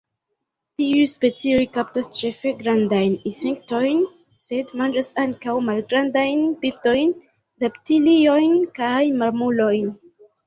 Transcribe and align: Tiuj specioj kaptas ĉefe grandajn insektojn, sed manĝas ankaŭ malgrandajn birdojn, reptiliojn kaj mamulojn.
Tiuj 0.79 1.01
specioj 1.09 1.65
kaptas 1.73 2.07
ĉefe 2.19 2.53
grandajn 2.61 3.11
insektojn, 3.31 3.99
sed 4.45 4.73
manĝas 4.81 5.11
ankaŭ 5.25 5.55
malgrandajn 5.67 6.41
birdojn, 6.63 7.13
reptiliojn 7.65 8.57
kaj 8.81 9.03
mamulojn. 9.21 9.93